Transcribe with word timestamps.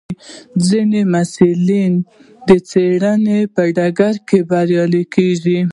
ځینې 0.67 0.99
محصلین 1.13 1.93
د 2.47 2.49
څېړنې 2.69 3.39
په 3.53 3.63
ډګر 3.75 4.15
کې 4.27 4.39
بریالي 4.49 5.03
کېږي. 5.15 5.59